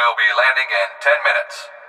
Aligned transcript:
We'll 0.00 0.16
be 0.16 0.32
landing 0.32 0.64
in 0.64 1.79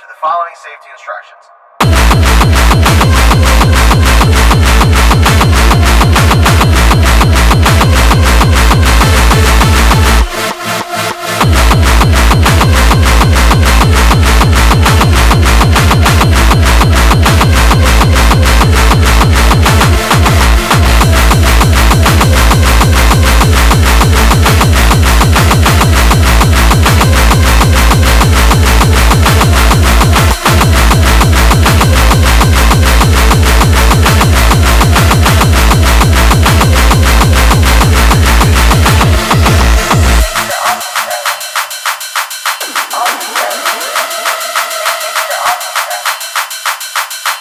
to 0.00 0.06
the 0.08 0.16
following 0.16 0.56
safety 0.56 0.88
instructions. 0.88 1.59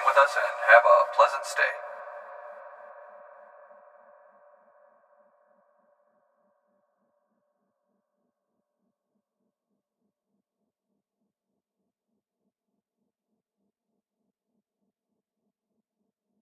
With 0.06 0.16
us 0.16 0.32
and 0.36 0.54
have 0.72 0.84
a 0.84 0.98
pleasant 1.16 1.44
stay. 1.44 1.72